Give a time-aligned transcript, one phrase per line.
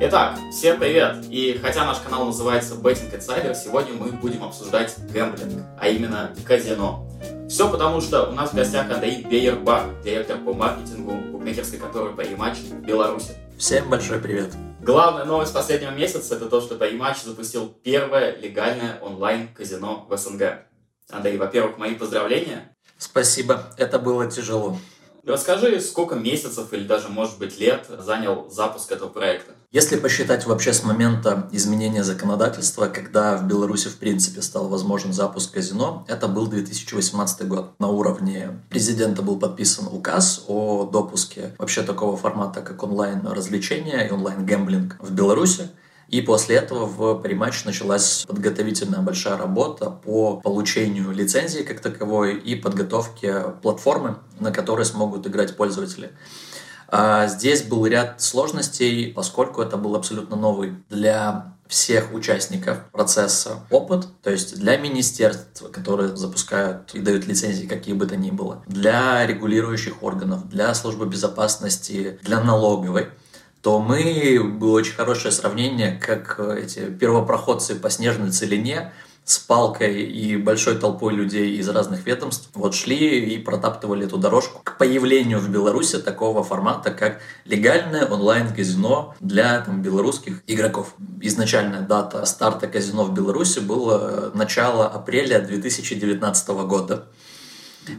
[0.00, 1.24] Итак, всем привет!
[1.28, 7.04] И хотя наш канал называется Betting Insider, сегодня мы будем обсуждать гэмблинг, а именно казино.
[7.48, 12.78] Все потому, что у нас в гостях Андрей Бейербах, директор по маркетингу букмекерской конторы Paymatch
[12.78, 13.32] в Беларуси.
[13.58, 14.54] Всем большой привет!
[14.80, 20.60] Главная новость последнего месяца это то, что Paymatch запустил первое легальное онлайн-казино в СНГ.
[21.10, 22.72] Андрей, во-первых, мои поздравления.
[22.98, 24.78] Спасибо, это было тяжело.
[25.24, 29.52] Расскажи, сколько месяцев или даже, может быть, лет занял запуск этого проекта?
[29.70, 35.52] Если посчитать вообще с момента изменения законодательства, когда в Беларуси в принципе стал возможен запуск
[35.52, 37.72] казино, это был 2018 год.
[37.78, 44.96] На уровне президента был подписан указ о допуске вообще такого формата, как онлайн-развлечения и онлайн-гэмблинг
[45.00, 45.68] в Беларуси.
[46.08, 52.54] И после этого в Париматч началась подготовительная большая работа по получению лицензии как таковой и
[52.54, 56.12] подготовке платформы, на которой смогут играть пользователи.
[56.90, 64.08] А здесь был ряд сложностей, поскольку это был абсолютно новый для всех участников процесса опыт,
[64.22, 69.26] то есть для министерств, которые запускают и дают лицензии какие бы то ни было, для
[69.26, 73.08] регулирующих органов, для службы безопасности, для налоговой
[73.62, 78.92] то мы, было очень хорошее сравнение, как эти первопроходцы по снежной целине
[79.28, 84.62] с палкой и большой толпой людей из разных ведомств вот шли и протаптывали эту дорожку
[84.64, 90.94] к появлению в Беларуси такого формата, как легальное онлайн-казино для там, белорусских игроков.
[91.20, 97.08] Изначальная дата старта казино в Беларуси было начало апреля 2019 года.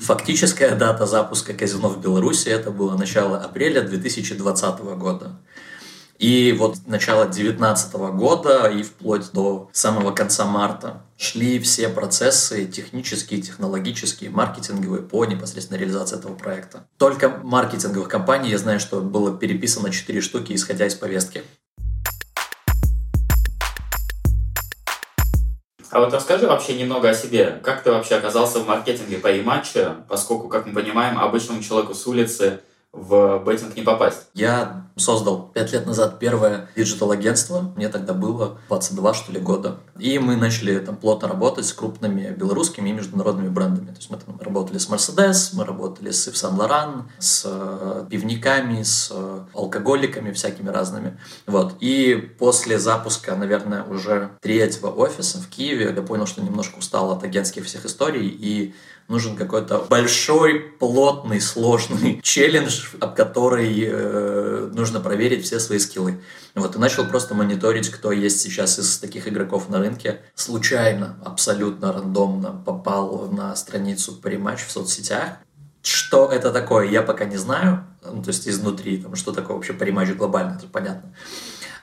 [0.01, 5.39] Фактическая дата запуска казино в Беларуси это было начало апреля 2020 года.
[6.19, 13.41] И вот начало 2019 года и вплоть до самого конца марта шли все процессы технические,
[13.41, 16.85] технологические, маркетинговые по непосредственно реализации этого проекта.
[16.97, 21.41] Только маркетинговых компаний я знаю, что было переписано 4 штуки, исходя из повестки.
[25.91, 27.59] А вот расскажи вообще немного о себе.
[27.63, 32.05] Как ты вообще оказался в маркетинге по e-матчу, поскольку, как мы понимаем, обычному человеку с
[32.05, 32.61] улицы
[32.91, 34.27] в беттинг не попасть.
[34.33, 37.71] Я создал пять лет назад первое digital-агентство.
[37.75, 39.77] Мне тогда было 22, что ли, года.
[39.97, 43.87] И мы начали там плотно работать с крупными белорусскими и международными брендами.
[43.87, 48.05] То есть мы там работали с Mercedes, мы работали с Yves Saint Laurent, с э,
[48.09, 51.19] пивниками, с э, алкоголиками всякими разными.
[51.45, 51.75] Вот.
[51.79, 57.23] И после запуска, наверное, уже третьего офиса в Киеве я понял, что немножко устал от
[57.23, 58.73] агентских всех историй и
[59.09, 66.21] нужен какой-то большой, плотный, сложный челлендж, об который э, нужно проверить все свои скиллы.
[66.55, 70.21] Вот, и начал просто мониторить, кто есть сейчас из таких игроков на рынке.
[70.35, 75.39] Случайно, абсолютно рандомно попал на страницу Париматч в соцсетях.
[75.81, 77.85] Что это такое, я пока не знаю.
[78.03, 81.13] Ну, то есть изнутри, там, что такое вообще Париматч глобально, это понятно.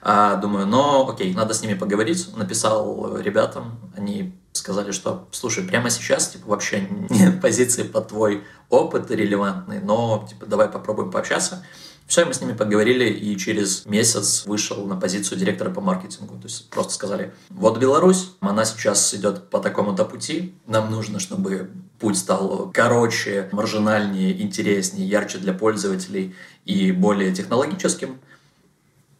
[0.01, 2.35] А, думаю, но окей, надо с ними поговорить.
[2.35, 9.09] Написал ребятам, они сказали, что, слушай, прямо сейчас, типа, вообще нет позиции под твой опыт
[9.09, 11.63] релевантный, но, типа, давай попробуем пообщаться.
[12.05, 16.35] Все, мы с ними поговорили, и через месяц вышел на позицию директора по маркетингу.
[16.35, 21.71] То есть просто сказали, вот Беларусь, она сейчас идет по такому-то пути, нам нужно, чтобы
[21.97, 26.35] путь стал короче, маржинальнее, интереснее, ярче для пользователей
[26.65, 28.19] и более технологическим.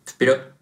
[0.05, 0.56] Вперед!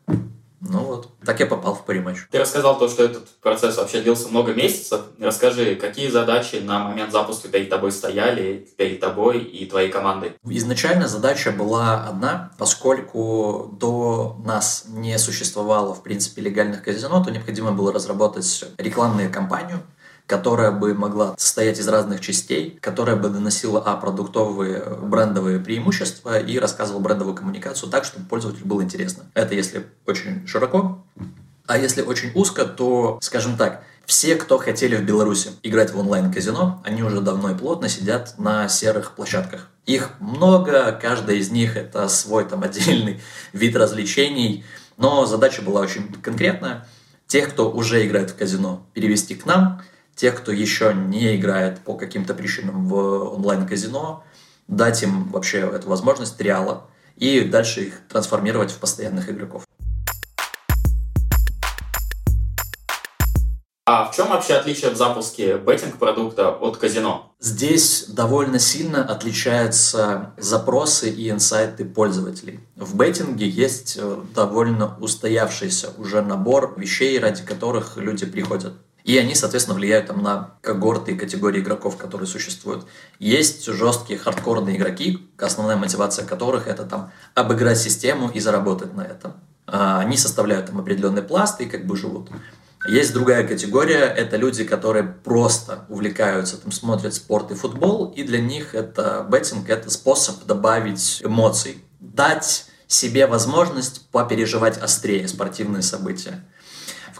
[0.67, 2.27] Ну вот, так я попал в париматч.
[2.31, 5.01] Ты рассказал то, что этот процесс вообще длился много месяцев.
[5.19, 10.33] Расскажи, какие задачи на момент запуска перед тобой стояли, перед тобой и твоей командой?
[10.43, 17.71] Изначально задача была одна, поскольку до нас не существовало, в принципе, легальных казино, то необходимо
[17.71, 19.81] было разработать рекламную кампанию,
[20.27, 26.57] которая бы могла состоять из разных частей, которая бы доносила а продуктовые брендовые преимущества и
[26.57, 29.25] рассказывала брендовую коммуникацию так, чтобы пользователю было интересно.
[29.33, 31.03] Это если очень широко.
[31.67, 36.81] А если очень узко, то, скажем так, все, кто хотели в Беларуси играть в онлайн-казино,
[36.85, 39.67] они уже давно и плотно сидят на серых площадках.
[39.87, 43.19] Их много, каждая из них это свой там отдельный
[43.53, 44.63] вид развлечений,
[44.97, 46.87] но задача была очень конкретная.
[47.27, 49.81] Тех, кто уже играет в казино, перевести к нам–
[50.15, 52.95] тех, кто еще не играет по каким-то причинам в
[53.35, 54.23] онлайн-казино,
[54.67, 59.63] дать им вообще эту возможность триала и дальше их трансформировать в постоянных игроков.
[63.87, 67.31] А в чем вообще отличие в запуске беттинг-продукта от казино?
[67.39, 72.61] Здесь довольно сильно отличаются запросы и инсайты пользователей.
[72.75, 78.73] В беттинге есть э, довольно устоявшийся уже набор вещей, ради которых люди приходят.
[79.05, 82.87] И они, соответственно, влияют там, на когорты и категории игроков, которые существуют.
[83.19, 89.33] Есть жесткие хардкорные игроки, основная мотивация которых это там обыграть систему и заработать на этом.
[89.67, 92.29] А, они составляют там определенный пласт и как бы живут.
[92.87, 98.41] Есть другая категория, это люди, которые просто увлекаются, там, смотрят спорт и футбол, и для
[98.41, 106.43] них это беттинг, это способ добавить эмоций, дать себе возможность попереживать острее спортивные события.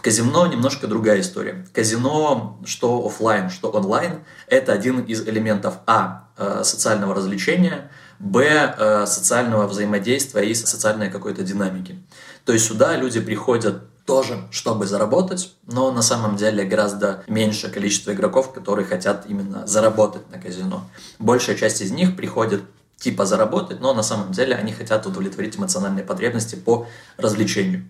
[0.06, 1.66] Казино немножко другая история.
[1.72, 8.44] Казино, что офлайн, что онлайн, это один из элементов А э, социального развлечения, Б
[8.78, 11.98] э, социального взаимодействия и социальной какой-то динамики.
[12.44, 18.12] То есть сюда люди приходят тоже, чтобы заработать, но на самом деле гораздо меньшее количество
[18.12, 20.84] игроков, которые хотят именно заработать на казино.
[21.18, 22.62] Большая часть из них приходит
[22.96, 26.86] типа заработать, но на самом деле они хотят удовлетворить эмоциональные потребности по
[27.16, 27.88] развлечению.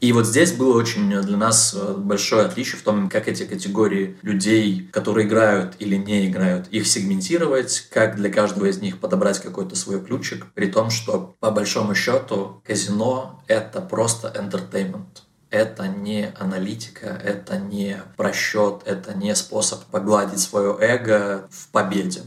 [0.00, 4.16] И вот здесь было очень для нас э, большое отличие в том, как эти категории
[4.22, 9.76] людей, которые играют или не играют, их сегментировать, как для каждого из них подобрать какой-то
[9.76, 15.24] свой ключик, при том, что по большому счету казино— это просто entertainment
[15.54, 22.22] это не аналитика, это не просчет, это не способ погладить свое эго в победе.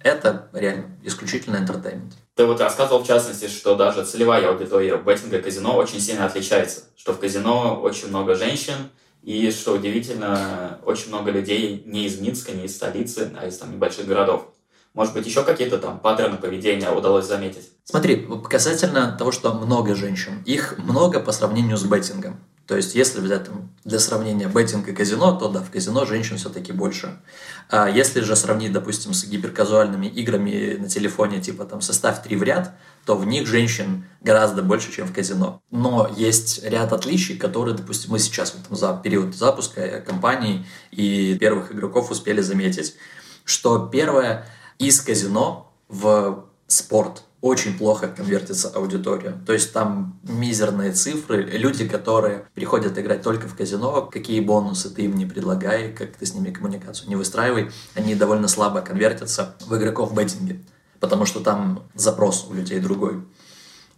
[0.00, 2.14] Это реально исключительно entertainment.
[2.34, 7.12] Ты вот рассказывал в частности, что даже целевая аудитория беттинга казино очень сильно отличается, что
[7.12, 8.90] в казино очень много женщин,
[9.22, 13.70] и, что удивительно, очень много людей не из Минска, не из столицы, а из там
[13.70, 14.46] небольших городов.
[14.94, 17.70] Может быть, еще какие-то там паттерны поведения удалось заметить?
[17.84, 20.42] Смотри, касательно того, что много женщин.
[20.44, 22.40] Их много по сравнению с беттингом.
[22.72, 26.38] То есть, если взять там, для сравнения беттинг и казино, то да, в казино женщин
[26.38, 27.20] все-таки больше.
[27.68, 32.42] А если же сравнить, допустим, с гиперказуальными играми на телефоне, типа там составь три в
[32.42, 32.74] ряд,
[33.04, 35.60] то в них женщин гораздо больше, чем в казино.
[35.70, 41.72] Но есть ряд отличий, которые, допустим, мы сейчас вот, за период запуска компании и первых
[41.72, 42.94] игроков успели заметить.
[43.44, 44.46] Что первое,
[44.78, 49.34] из казино в спорт– очень плохо конвертится аудитория.
[49.44, 51.42] То есть там мизерные цифры.
[51.42, 56.24] Люди, которые приходят играть только в казино, какие бонусы ты им не предлагай, как ты
[56.24, 60.62] с ними коммуникацию не выстраивай, они довольно слабо конвертятся в игроков беттинге,
[61.00, 63.24] потому что там запрос у людей другой.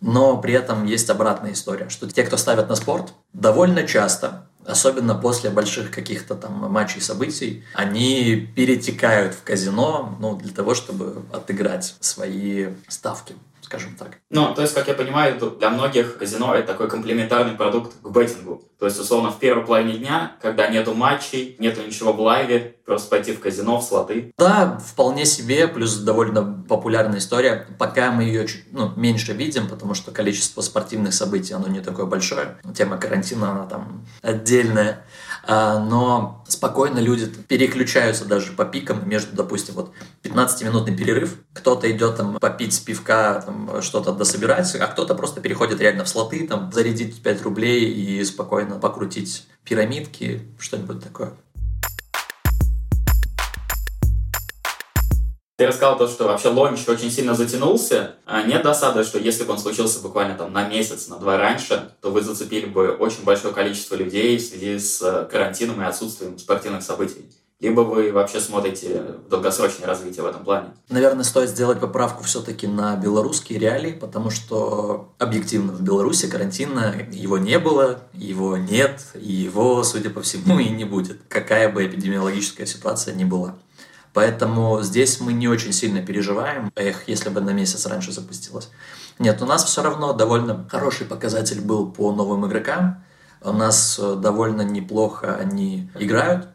[0.00, 5.14] Но при этом есть обратная история, что те, кто ставят на спорт, довольно часто особенно
[5.14, 11.96] после больших каких-то там матчей, событий, они перетекают в казино, ну, для того, чтобы отыграть
[12.00, 13.34] свои ставки
[13.64, 14.18] скажем так.
[14.30, 18.62] Ну, то есть, как я понимаю, для многих казино это такой комплементарный продукт к беттингу.
[18.78, 23.08] То есть, условно, в первой половине дня, когда нету матчей, нету ничего в лайве, просто
[23.08, 24.32] пойти в казино, в слоты.
[24.36, 27.66] Да, вполне себе, плюс довольно популярная история.
[27.78, 32.06] Пока мы ее чуть ну, меньше видим, потому что количество спортивных событий, оно не такое
[32.06, 32.58] большое.
[32.74, 35.04] Тема карантина, она там отдельная.
[35.46, 39.92] А, но спокойно люди переключаются даже по пикам между, допустим, вот
[40.22, 46.04] 15-минутный перерыв, кто-то идет там попить пивка, там что-то дособирать, а кто-то просто переходит реально
[46.04, 51.32] в слоты, там зарядить 5 рублей и спокойно покрутить пирамидки, что-нибудь такое.
[55.56, 58.16] Ты рассказал то, что вообще лонч очень сильно затянулся.
[58.26, 61.92] А нет досады, что если бы он случился буквально там на месяц, на два раньше,
[62.00, 66.38] то вы зацепили бы очень большое количество людей в связи с э, карантином и отсутствием
[66.38, 67.30] спортивных событий.
[67.60, 70.70] Либо вы вообще смотрите долгосрочное развитие в этом плане?
[70.88, 77.38] Наверное, стоит сделать поправку все-таки на белорусские реалии, потому что объективно в Беларуси карантина его
[77.38, 82.66] не было, его нет, и его, судя по всему, и не будет, какая бы эпидемиологическая
[82.66, 83.54] ситуация ни была.
[84.14, 86.72] Поэтому здесь мы не очень сильно переживаем.
[86.76, 88.70] Эх, если бы на месяц раньше запустилось.
[89.18, 93.04] Нет, у нас все равно довольно хороший показатель был по новым игрокам.
[93.42, 96.46] У нас э, довольно неплохо они играют.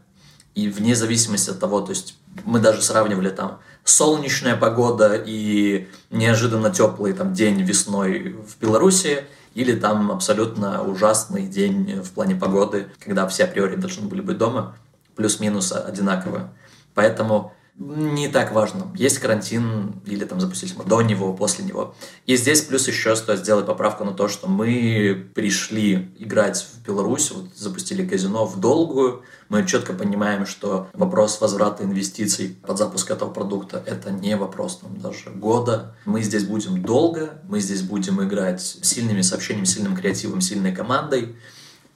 [0.56, 6.70] И вне зависимости от того, то есть мы даже сравнивали там солнечная погода и неожиданно
[6.70, 13.28] теплый там день весной в Беларуси, или там абсолютно ужасный день в плане погоды, когда
[13.28, 14.76] все априори должны были быть дома,
[15.16, 16.50] плюс-минус одинаково.
[16.94, 21.96] Поэтому не так важно, есть карантин или там запустились мы до него, после него.
[22.26, 27.32] И здесь плюс еще стоит сделать поправку на то, что мы пришли играть в Беларусь,
[27.32, 29.24] вот запустили казино в долгую.
[29.48, 35.00] Мы четко понимаем, что вопрос возврата инвестиций под запуск этого продукта– это не вопрос там,
[35.00, 35.96] даже года.
[36.04, 41.38] Мы здесь будем долго, мы здесь будем играть сильными сообщениями, сильным креативом, сильной командой.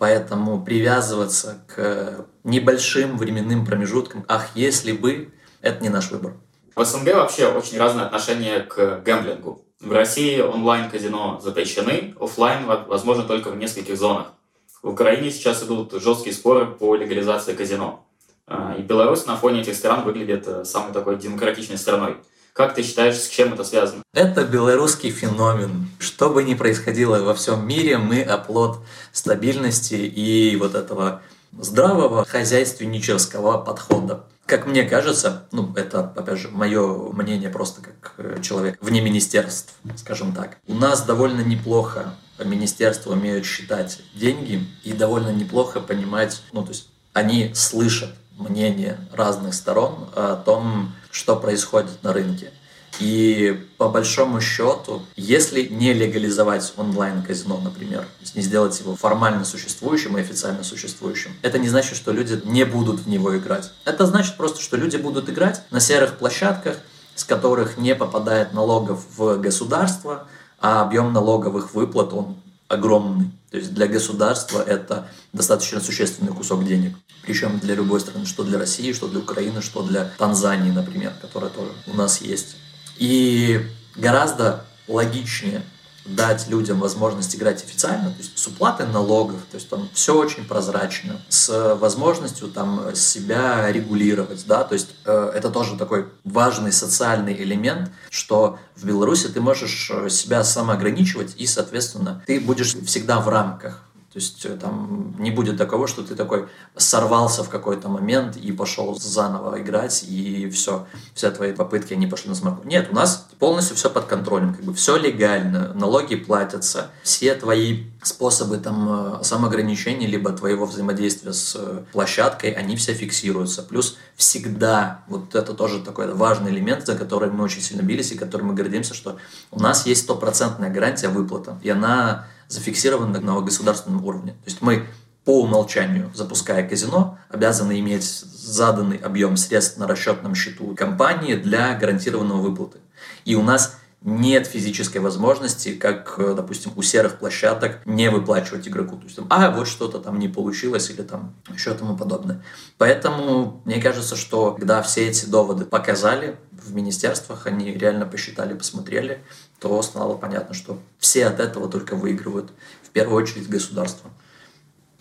[0.03, 5.31] Поэтому привязываться к небольшим временным промежуткам, ах, если бы,
[5.62, 6.33] это не наш выбор.
[6.75, 9.62] В СНГ вообще очень разное отношение к гэмблингу.
[9.79, 14.33] В России онлайн-казино запрещены, офлайн возможно только в нескольких зонах.
[14.81, 18.05] В Украине сейчас идут жесткие споры по легализации казино.
[18.45, 22.17] А, и Беларусь на фоне этих стран выглядит э, самой такой демократичной страной.
[22.53, 24.03] Как ты считаешь, с чем это связано?
[24.13, 25.89] Это белорусский феномен.
[25.98, 28.79] Что бы ни происходило во всем мире, мы оплот
[29.12, 31.24] стабильности и вот этого
[31.60, 34.25] здравого хозяйственнического подхода.
[34.45, 39.74] Как мне кажется, ну, это, опять же, мое мнение просто как э, человек вне министерств,
[39.95, 40.57] скажем так.
[40.67, 46.89] У нас довольно неплохо министерства умеют считать деньги и довольно неплохо понимать, ну, то есть
[47.13, 52.51] они слышат мнение разных сторон о том, что происходит на рынке.
[53.00, 58.05] И по большому счету, если не легализовать онлайн-казино, например,
[58.36, 63.00] не сделать его формально существующим и официально существующим, это не значит, что люди не будут
[63.00, 63.72] в него играть.
[63.86, 66.77] Это значит просто, что люди будут играть на серых площадках,
[67.15, 70.27] с которых не попадает налогов в государство,
[70.60, 72.38] а объем налоговых выплат, он
[72.73, 73.31] огромный.
[73.51, 76.95] То есть для государства это достаточно существенный кусок денег.
[77.23, 81.49] Причем для любой страны, что для России, что для Украины, что для Танзании, например, которая
[81.49, 82.55] тоже у нас есть.
[82.97, 83.61] И
[83.95, 85.63] гораздо логичнее
[86.05, 90.45] дать людям возможность играть официально, то есть с уплатой налогов, то есть там все очень
[90.45, 97.33] прозрачно, с возможностью там себя регулировать, да, то есть э, это тоже такой важный социальный
[97.41, 103.29] элемент, что в Беларуси ты можешь э, себя самоограничивать и, соответственно, ты будешь всегда в
[103.29, 103.83] рамках
[104.13, 108.51] то есть э, там не будет такого, что ты такой сорвался в какой-то момент и
[108.51, 112.67] пошел заново играть, и все, все твои попытки, они пошли на смарку.
[112.67, 117.86] Нет, у нас полностью все под контролем, как бы все легально, налоги платятся, все твои
[118.03, 123.63] способы там э, самоограничения, либо твоего взаимодействия с э, площадкой, они все фиксируются.
[123.63, 128.15] Плюс всегда, вот это тоже такой важный элемент, за который мы очень сильно бились и
[128.15, 129.17] которым мы гордимся, что
[129.50, 134.33] у нас есть стопроцентная гарантия выплата, и она зафиксированы на государственном уровне.
[134.33, 134.88] То есть мы
[135.25, 142.41] по умолчанию, запуская казино, обязаны иметь заданный объем средств на расчетном счету компании для гарантированного
[142.41, 142.79] выплаты.
[143.23, 148.98] И у нас нет физической возможности, как, допустим, у серых площадок, не выплачивать игроку.
[148.98, 152.43] То есть, там, а, вот что-то там не получилось или там еще тому подобное.
[152.77, 159.24] Поэтому мне кажется, что когда все эти доводы показали в министерствах, они реально посчитали, посмотрели,
[159.60, 162.51] то стало понятно, что все от этого только выигрывают.
[162.83, 164.10] В первую очередь государство.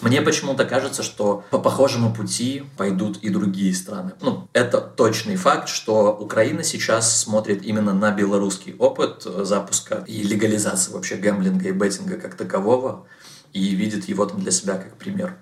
[0.02, 4.12] Мне почему-то кажется, что по похожему пути пойдут и другие страны.
[4.20, 10.92] Ну, это точный факт, что Украина сейчас смотрит именно на белорусский опыт запуска и легализации
[10.92, 13.06] вообще гэмблинга и беттинга как такового
[13.52, 15.36] и видит его там для себя как пример.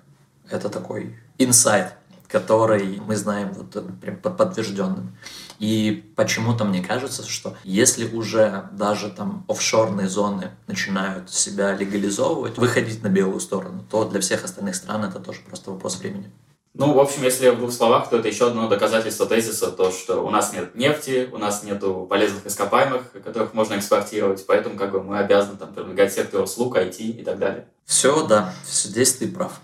[0.49, 1.95] Это такой инсайт,
[2.31, 5.17] который мы знаем вот прям подтвержденным.
[5.59, 13.03] И почему-то мне кажется, что если уже даже там офшорные зоны начинают себя легализовывать, выходить
[13.03, 16.31] на белую сторону, то для всех остальных стран это тоже просто вопрос времени.
[16.73, 20.25] Ну, в общем, если в двух словах, то это еще одно доказательство тезиса, то, что
[20.25, 25.03] у нас нет нефти, у нас нет полезных ископаемых, которых можно экспортировать, поэтому как бы
[25.03, 27.67] мы обязаны там продвигать сектор услуг, IT и так далее.
[27.85, 29.59] Все, да, здесь ты прав.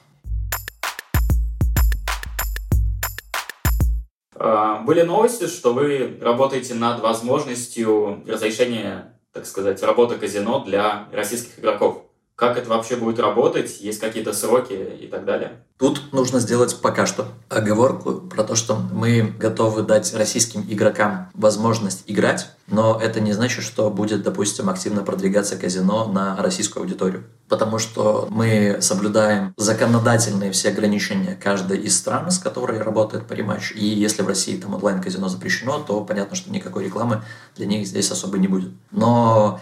[4.40, 12.04] Были новости, что вы работаете над возможностью разрешения, так сказать, работы казино для российских игроков.
[12.38, 13.82] Как это вообще будет работать?
[13.82, 15.54] Есть какие-то сроки и так далее?
[15.80, 22.04] Тут нужно сделать пока что оговорку про то, что мы готовы дать российским игрокам возможность
[22.06, 27.24] играть, но это не значит, что будет, допустим, активно продвигаться казино на российскую аудиторию.
[27.50, 33.72] Потому что мы соблюдаем законодательные все ограничения каждой из стран, с которой работает париматч.
[33.72, 37.24] И если в России там онлайн-казино запрещено, то понятно, что никакой рекламы
[37.56, 38.74] для них здесь особо не будет.
[38.92, 39.60] Но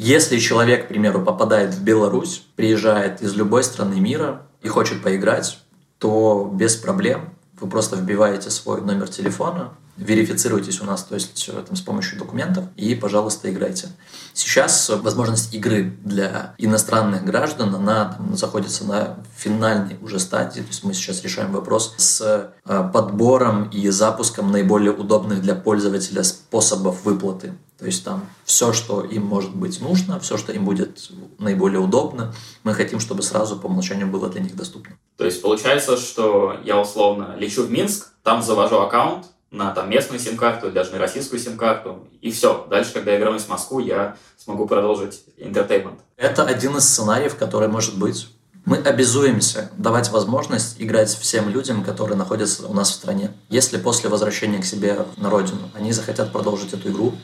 [0.00, 5.58] если человек, к примеру, попадает в Беларусь, приезжает из любой страны мира и хочет поиграть,
[5.98, 11.64] то без проблем вы просто вбиваете свой номер телефона, верифицируйтесь у нас, то есть э,
[11.66, 13.88] там, с помощью документов, и, пожалуйста, играйте.
[14.34, 20.84] Сейчас возможность игры для иностранных граждан, она там, находится на финальной уже стадии, то есть
[20.84, 27.54] мы сейчас решаем вопрос с э, подбором и запуском наиболее удобных для пользователя способов выплаты.
[27.78, 32.34] То есть там все, что им может быть нужно, все, что им будет наиболее удобно,
[32.64, 34.96] мы хотим, чтобы сразу по умолчанию было для них доступно.
[35.16, 40.18] То есть получается, что я условно лечу в Минск, там завожу аккаунт на там, местную
[40.18, 42.66] сим-карту, даже на российскую сим-карту, и все.
[42.68, 46.00] Дальше, когда я вернусь в Москву, я смогу продолжить интертеймент.
[46.16, 48.28] Это один из сценариев, который может быть.
[48.64, 53.30] Мы обязуемся давать возможность играть всем людям, которые находятся у нас в стране.
[53.48, 57.14] Если после возвращения к себе на родину они захотят продолжить эту игру,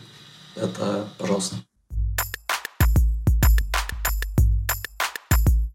[0.56, 1.56] это пожалуйста.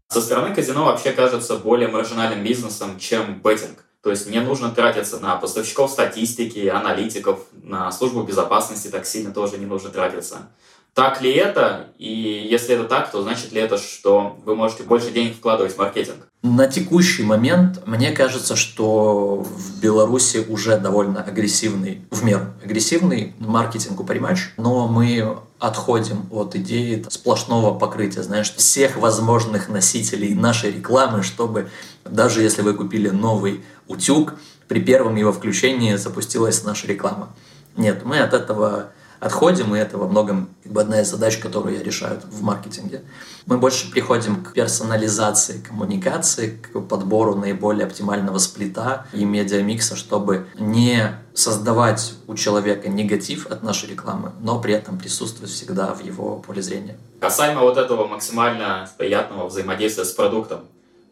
[0.08, 3.84] Со стороны казино вообще кажется более маржинальным бизнесом, чем беттинг.
[4.02, 9.58] То есть не нужно тратиться на поставщиков статистики, аналитиков, на службу безопасности так сильно тоже
[9.58, 10.48] не нужно тратиться.
[10.94, 11.86] Так ли это?
[11.98, 15.78] И если это так, то значит ли это, что вы можете больше денег вкладывать в
[15.78, 16.26] маркетинг?
[16.42, 24.00] На текущий момент мне кажется, что в Беларуси уже довольно агрессивный, в меру агрессивный маркетинг
[24.00, 31.22] у Паримач, но мы отходим от идеи сплошного покрытия, знаешь, всех возможных носителей нашей рекламы,
[31.22, 31.68] чтобы
[32.04, 34.34] даже если вы купили новый утюг,
[34.66, 37.28] при первом его включении запустилась наша реклама.
[37.76, 41.76] Нет, мы от этого отходим, и это во многом как бы, одна из задач, которую
[41.76, 43.02] я решаю в маркетинге.
[43.46, 51.14] Мы больше приходим к персонализации коммуникации, к подбору наиболее оптимального сплита и медиамикса, чтобы не
[51.34, 56.62] создавать у человека негатив от нашей рекламы, но при этом присутствовать всегда в его поле
[56.62, 56.98] зрения.
[57.20, 60.60] Касаемо вот этого максимально приятного взаимодействия с продуктом.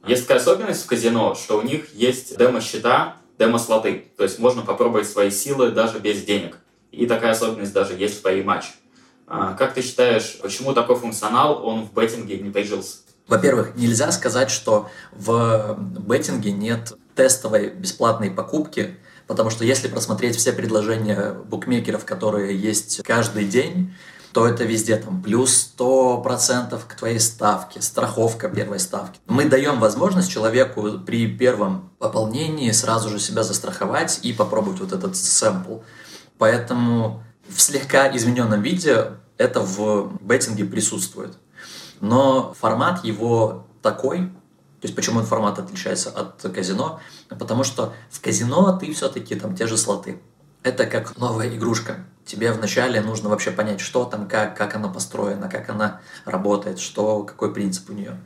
[0.07, 4.07] Есть такая особенность в казино, что у них есть демо-счета, демо-слоты.
[4.17, 6.59] То есть можно попробовать свои силы даже без денег.
[6.92, 8.64] И такая особенность даже есть в Pay Match.
[9.26, 12.99] А, как ты считаешь, почему такой функционал, он в беттинге не прижился?
[13.26, 20.52] Во-первых, нельзя сказать, что в беттинге нет тестовой бесплатной покупки, потому что если просмотреть все
[20.52, 23.92] предложения букмекеров, которые есть каждый день,
[24.33, 29.18] то это везде там плюс 100% к твоей ставке, страховка первой ставки.
[29.26, 35.16] Мы даем возможность человеку при первом пополнении сразу же себя застраховать и попробовать вот этот
[35.16, 35.78] сэмпл.
[36.38, 41.37] Поэтому в слегка измененном виде это в беттинге присутствует.
[42.00, 44.30] Но формат его такой,
[44.80, 47.00] то есть почему этот формат отличается от казино?
[47.28, 50.21] Потому что в казино ты все-таки там те же слоты.
[50.62, 52.04] Это как новая игрушка.
[52.25, 57.23] Тебе вначале нужно вообще понять, что там, как, как она построена, как она работает, что,
[57.23, 58.21] какой принцип у нее.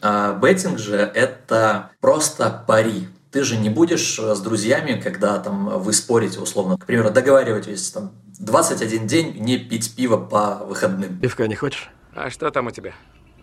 [0.00, 5.80] А беттинг же это просто пари ты же не будешь э, с друзьями, когда там
[5.80, 11.18] вы спорите условно, к примеру, договариваетесь там 21 день не пить пиво по выходным.
[11.18, 11.90] Пивка не хочешь?
[12.14, 12.92] А что там у тебя?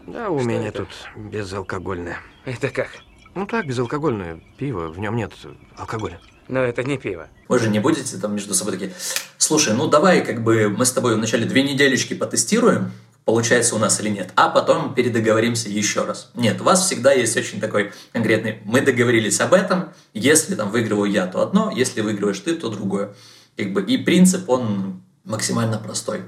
[0.06, 0.86] Да, у что меня это?
[0.86, 2.18] тут безалкогольное.
[2.46, 2.90] Это как?
[3.36, 5.34] Ну так, безалкогольное пиво, в нем нет
[5.76, 6.20] алкоголя.
[6.48, 7.28] Но это не пиво.
[7.48, 8.94] Вы же не будете там между собой такие,
[9.38, 12.92] слушай, ну давай как бы мы с тобой вначале две недельечки потестируем,
[13.30, 16.32] получается у нас или нет, а потом передоговоримся еще раз.
[16.34, 21.12] Нет, у вас всегда есть очень такой конкретный, мы договорились об этом, если там выигрываю
[21.12, 23.14] я, то одно, если выигрываешь ты, то другое.
[23.56, 26.24] Как бы, и принцип, он максимально простой.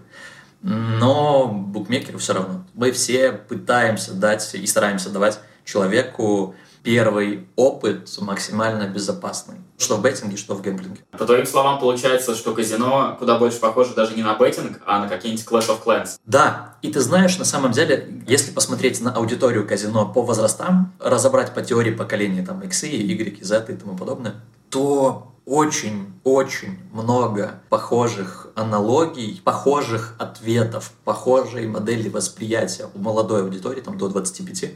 [0.62, 2.68] Но букмекеру все равно.
[2.76, 9.56] Мы все пытаемся дать и стараемся давать человеку первый опыт максимально безопасный.
[9.78, 11.02] Что в беттинге, что в гэмблинге.
[11.12, 15.10] По твоим словам, получается, что казино куда больше похоже даже не на беттинг, а на
[15.10, 16.20] какие-нибудь Clash of Clans.
[16.26, 21.54] Да, и ты знаешь, на самом деле, если посмотреть на аудиторию казино по возрастам, разобрать
[21.54, 24.36] по теории поколения, там, X, Y, Z и тому подобное,
[24.70, 34.08] то очень-очень много похожих аналогий, похожих ответов, похожей модели восприятия у молодой аудитории, там, до
[34.08, 34.76] 25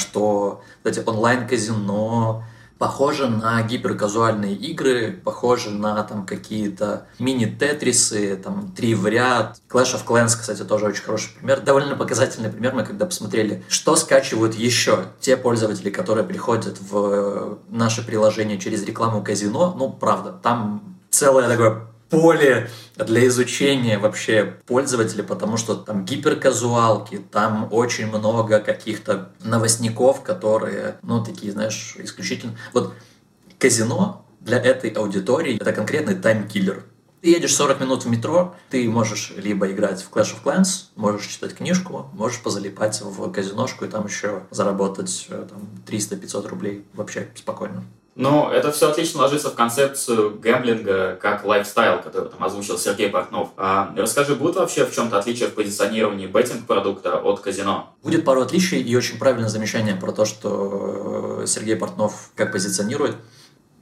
[0.00, 2.42] что эти онлайн-казино
[2.80, 9.60] похоже на гиперказуальные игры, похоже на там какие-то мини-тетрисы, там три в ряд.
[9.68, 11.60] Clash of Clans, кстати, тоже очень хороший пример.
[11.60, 12.72] Довольно показательный пример.
[12.74, 19.22] Мы когда посмотрели, что скачивают еще те пользователи, которые приходят в наше приложение через рекламу
[19.22, 19.74] казино.
[19.78, 27.68] Ну, правда, там целое такое поле для изучения вообще пользователя, потому что там гиперказуалки, там
[27.70, 32.56] очень много каких-то новостников, которые, ну, такие, знаешь, исключительно...
[32.72, 32.94] Вот
[33.58, 36.84] казино для этой аудитории это конкретный time killer.
[37.20, 41.26] Ты едешь 40 минут в метро, ты можешь либо играть в Clash of Clans, можешь
[41.26, 47.28] читать книжку, можешь позалипать в казиношку и там еще заработать э, там, 300-500 рублей вообще
[47.34, 47.84] спокойно.
[48.16, 53.50] Ну, это все отлично ложится в концепцию гэмблинга как lifestyle, который там озвучил Сергей Портнов.
[53.56, 57.94] А, расскажи, будет вообще в чем-то отличие в позиционировании беттинг-продукта от казино?
[58.02, 63.16] Будет пару отличий и очень правильное замечание про то, что э, Сергей Портнов как позиционирует.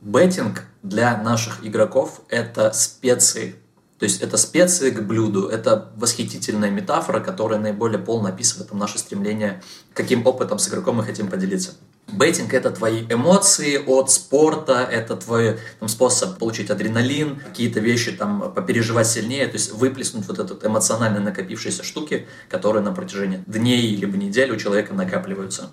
[0.02, 3.56] Беттинг для наших игроков– это специи.
[3.98, 8.98] То есть это специи к блюду, это восхитительная метафора, которая наиболее полно описывает там, наше
[8.98, 9.60] стремление,
[9.92, 11.72] каким опытом с игроком мы хотим поделиться.
[12.10, 18.52] Бейтинг– это твои эмоции от спорта, это твой там, способ получить адреналин, какие-то вещи там
[18.52, 24.16] попереживать сильнее, то есть выплеснуть вот этот эмоционально накопившиеся штуки, которые на протяжении дней либо
[24.16, 25.70] недель у человека накапливаются.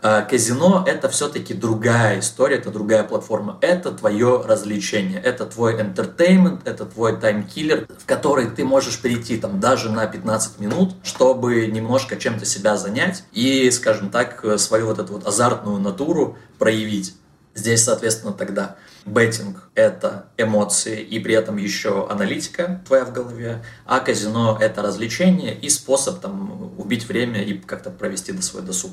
[0.00, 3.58] А, казино– это все-таки другая история, это другая платформа.
[3.60, 9.58] Это твое развлечение, это твой entertainment, это твой таймкиллер, в который ты можешь прийти там
[9.58, 15.14] даже на 15 минут, чтобы немножко чем-то себя занять и, скажем так, свою вот эту
[15.14, 17.16] вот азартную натуру проявить.
[17.56, 23.98] Здесь, соответственно, тогда беттинг– это эмоции и при этом еще аналитика твоя в голове, а
[23.98, 28.92] казино– это развлечение и способ там убить время и как-то провести до свой досуг.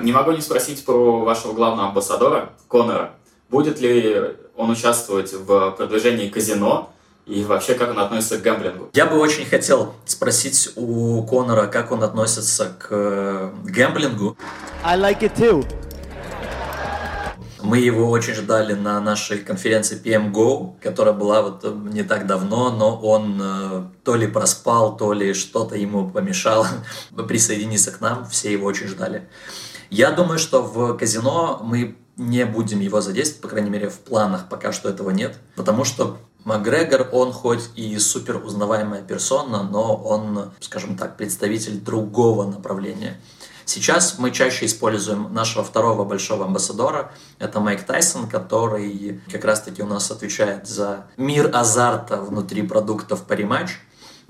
[0.00, 3.12] Не могу не спросить про вашего главного амбассадора, Конора.
[3.50, 4.16] Будет ли
[4.56, 6.90] он участвовать в продвижении казино
[7.26, 8.90] и вообще как он относится к гэмблингу?
[8.94, 14.36] Я бы очень хотел спросить у Конора, как он относится к э, гэмблингу.
[14.82, 15.66] I like it too.
[17.62, 22.70] Мы его очень ждали на нашей конференции PMGO, которая была вот э, не так давно,
[22.70, 26.66] но он э, то ли проспал, то ли что-то ему помешало
[27.28, 28.26] присоединиться к нам.
[28.30, 29.28] Все его очень ждали.
[29.90, 34.48] Я думаю, что в казино мы не будем его задействовать, по крайней мере, в планах
[34.48, 40.52] пока что этого нет, потому что Макгрегор, он хоть и супер узнаваемая персона, но он,
[40.60, 43.20] скажем так, представитель другого направления.
[43.66, 49.86] Сейчас мы чаще используем нашего второго большого амбассадора, это Майк Тайсон, который как раз-таки у
[49.86, 53.72] нас отвечает за мир азарта внутри продуктов по рематч.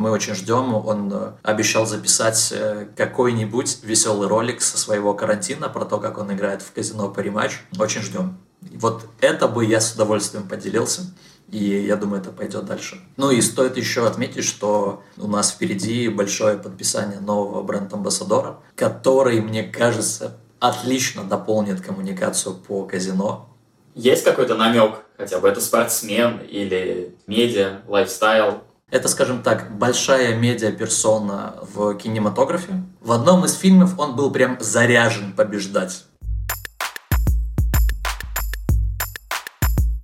[0.00, 0.74] Мы очень ждем.
[0.74, 6.32] Он э, обещал записать э, какой-нибудь веселый ролик со своего карантина про то, как он
[6.32, 7.58] играет в казино по рематч.
[7.78, 8.38] Очень ждем.
[8.62, 11.02] Вот это бы я с удовольствием поделился.
[11.50, 12.98] И я думаю, это пойдет дальше.
[13.18, 19.64] Ну и стоит еще отметить, что у нас впереди большое подписание нового бренд-амбассадора, который, мне
[19.64, 23.50] кажется, отлично дополнит коммуникацию по казино.
[23.94, 31.54] Есть какой-то намек, хотя бы это спортсмен или медиа, lifestyle, это, скажем так, большая медиа-персона
[31.74, 32.82] в кинематографе.
[33.00, 36.04] В одном из фильмов он был прям заряжен побеждать.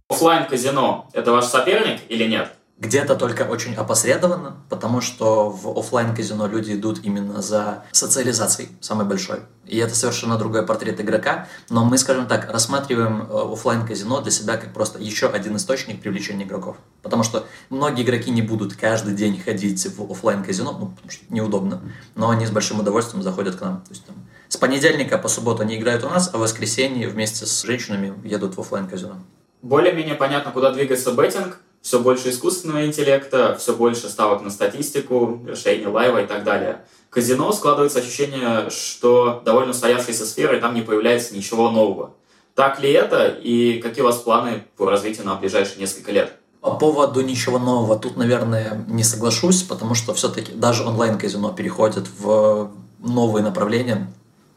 [0.08, 2.52] Оффлайн казино– это ваш соперник или нет?
[2.78, 9.06] Где-то только очень опосредованно, потому что в офлайн казино люди идут именно за социализацией, самой
[9.06, 9.40] большой.
[9.64, 14.30] И это совершенно другой портрет игрока, но мы, скажем так, рассматриваем э, офлайн казино для
[14.30, 16.76] себя как просто еще один источник привлечения игроков.
[17.00, 21.24] Потому что многие игроки не будут каждый день ходить в офлайн казино, ну, потому что
[21.30, 21.80] неудобно,
[22.14, 23.80] но они с большим удовольствием заходят к нам.
[23.88, 24.16] То есть, там,
[24.48, 28.58] с понедельника по субботу они играют у нас, а в воскресенье вместе с женщинами едут
[28.58, 29.16] в офлайн казино.
[29.62, 35.86] Более-менее понятно, куда двигается беттинг все больше искусственного интеллекта, все больше ставок на статистику, решение
[35.86, 36.80] лайва и так далее.
[37.10, 42.10] Казино складывается ощущение, что довольно устоявшаяся сфера, и там не появляется ничего нового.
[42.56, 46.32] Так ли это, и какие у вас планы по развитию на ближайшие несколько лет?
[46.60, 52.68] По поводу ничего нового тут, наверное, не соглашусь, потому что все-таки даже онлайн-казино переходит в
[52.98, 54.12] новые направления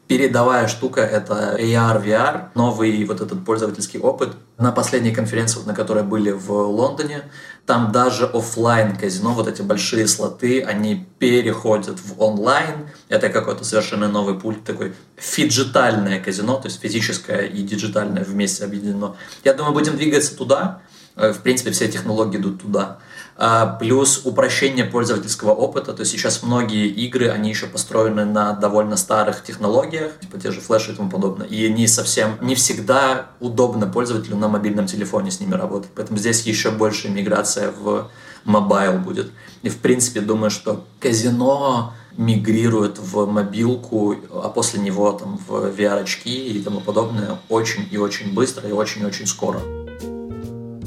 [0.09, 4.35] передовая штука— это AR, VR, новый вот этот пользовательский опыт.
[4.57, 7.21] На последней конференции, на которой были в Лондоне,
[7.67, 12.89] там даже офлайн казино, вот эти большие слоты, они переходят в онлайн.
[13.07, 14.93] Это какой-то совершенно новый пульт такой.
[15.17, 19.15] Фиджитальное казино, то есть физическое и диджитальное вместе объединено.
[19.43, 20.81] Я думаю, будем двигаться туда.
[21.17, 22.97] Э, в принципе, все технологии идут туда.
[23.41, 25.93] А, плюс упрощение пользовательского опыта.
[25.93, 30.59] То есть сейчас многие игры, они еще построены на довольно старых технологиях, типа те же
[30.59, 31.47] флеши и тому подобное.
[31.47, 35.89] И не совсем, не всегда удобно пользователю на мобильном телефоне с ними работать.
[35.95, 38.11] Поэтому здесь еще больше миграция в
[38.43, 39.31] mobile будет.
[39.61, 46.49] И в принципе думаю, что казино мигрирует в мобилку, а после него там в VR-очки
[46.49, 49.61] и тому подобное очень и очень быстро и очень-очень скоро.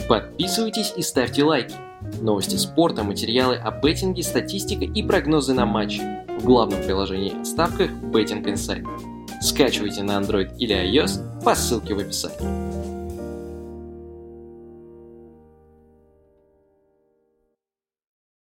[0.07, 1.92] Подписывайтесь и ставьте лайки.
[2.21, 6.03] Новости спорта, материалы о беттинге, статистика и прогнозы на матчи
[6.39, 8.87] в главном приложении о ставках Betting Insight.
[9.41, 13.02] Скачивайте на Android или iOS по ссылке в описании.